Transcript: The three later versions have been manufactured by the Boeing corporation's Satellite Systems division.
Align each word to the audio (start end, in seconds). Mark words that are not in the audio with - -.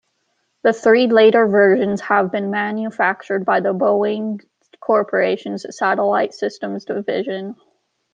The 0.63 0.73
three 0.73 1.05
later 1.05 1.45
versions 1.45 2.01
have 2.01 2.31
been 2.31 2.49
manufactured 2.49 3.45
by 3.45 3.59
the 3.59 3.71
Boeing 3.71 4.41
corporation's 4.79 5.63
Satellite 5.77 6.33
Systems 6.33 6.85
division. 6.85 7.55